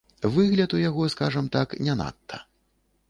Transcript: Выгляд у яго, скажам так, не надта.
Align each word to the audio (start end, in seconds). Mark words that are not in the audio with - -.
Выгляд 0.35 0.73
у 0.77 0.79
яго, 0.89 1.03
скажам 1.15 1.51
так, 1.57 1.77
не 1.89 1.93
надта. 2.01 2.43